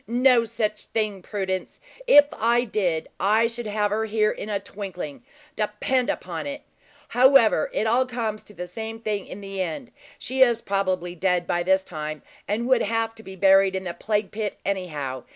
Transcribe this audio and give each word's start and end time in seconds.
"No 0.07 0.45
such 0.45 0.85
thing, 0.85 1.21
Prudence. 1.21 1.79
If 2.07 2.25
I 2.33 2.63
did, 2.63 3.07
I 3.19 3.45
should 3.45 3.67
have 3.67 3.91
her 3.91 4.05
here 4.05 4.31
in 4.31 4.49
a 4.49 4.59
twinkling, 4.59 5.21
depend 5.55 6.09
upon 6.09 6.47
it. 6.47 6.63
However, 7.09 7.69
it 7.71 7.85
all 7.85 8.07
comes 8.07 8.43
to 8.45 8.53
the 8.55 8.65
same 8.65 8.99
thing 8.99 9.27
in 9.27 9.41
the 9.41 9.61
end. 9.61 9.91
She 10.17 10.41
is 10.41 10.59
probably 10.59 11.13
dead 11.13 11.45
by 11.45 11.61
this 11.61 11.83
time, 11.83 12.23
and 12.47 12.67
would 12.67 12.81
have 12.81 13.13
to 13.13 13.21
be 13.21 13.35
buried 13.35 13.75
in 13.75 13.83
the 13.83 13.93
plague 13.93 14.31
pit, 14.31 14.57
anyhow. 14.65 15.23